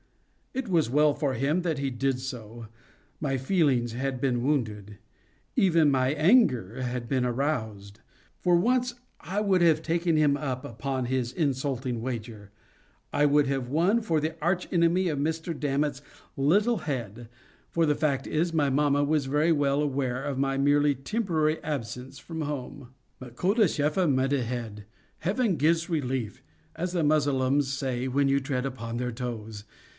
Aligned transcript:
It 0.53 0.67
was 0.67 0.89
well 0.89 1.13
for 1.13 1.35
him 1.35 1.61
that 1.61 1.77
he 1.77 1.89
did 1.91 2.19
so. 2.19 2.65
My 3.21 3.37
feelings 3.37 3.91
had 3.93 4.19
been 4.19 4.41
wounded. 4.43 4.97
Even 5.55 5.91
my 5.91 6.09
anger 6.09 6.81
had 6.81 7.07
been 7.07 7.23
aroused. 7.23 7.99
For 8.39 8.55
once 8.57 8.95
I 9.21 9.39
would 9.39 9.61
have 9.61 9.83
taken 9.83 10.17
him 10.17 10.35
up 10.35 10.65
upon 10.65 11.05
his 11.05 11.31
insulting 11.31 12.01
wager. 12.01 12.51
I 13.13 13.27
would 13.27 13.45
have 13.47 13.69
won 13.69 14.01
for 14.01 14.19
the 14.19 14.35
Arch 14.41 14.67
Enemy 14.73 15.05
Mr. 15.05 15.57
Dammit's 15.57 16.01
little 16.35 16.79
head—for 16.79 17.85
the 17.85 17.95
fact 17.95 18.27
is, 18.27 18.51
my 18.51 18.69
mamma 18.69 19.03
was 19.03 19.27
very 19.27 19.51
well 19.53 19.81
aware 19.83 20.21
of 20.21 20.37
my 20.37 20.57
merely 20.57 20.95
temporary 20.95 21.63
absence 21.63 22.17
from 22.19 22.41
home. 22.41 22.89
But 23.19 23.35
Khoda 23.35 23.65
shefa 23.65 24.07
midêhed—Heaven 24.11 25.55
gives 25.55 25.89
relief—as 25.89 26.91
the 26.91 27.03
Mussulmans 27.03 27.67
say 27.71 28.07
when 28.09 28.27
you 28.27 28.41
tread 28.41 28.65
upon 28.65 28.97
their 28.97 29.11
toes. 29.13 29.63